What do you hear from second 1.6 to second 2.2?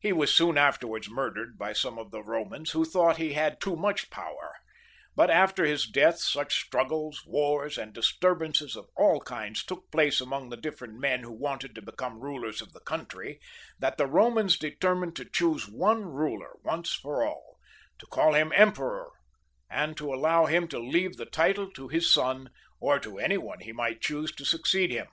some of